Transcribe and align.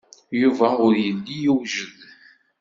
Yuba 0.41 0.67
ur 0.85 0.93
yelli 1.03 1.35
yewjed. 1.43 1.99